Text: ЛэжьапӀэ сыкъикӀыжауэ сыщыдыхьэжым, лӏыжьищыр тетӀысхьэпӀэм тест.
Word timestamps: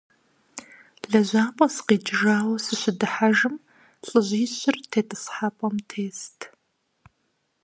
ЛэжьапӀэ 1.11 1.65
сыкъикӀыжауэ 1.73 2.55
сыщыдыхьэжым, 2.65 3.55
лӏыжьищыр 4.07 4.77
тетӀысхьэпӀэм 4.91 5.75
тест. 5.89 6.39